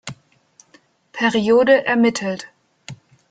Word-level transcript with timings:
Periode 1.11 1.83
ermittelt. 1.85 2.47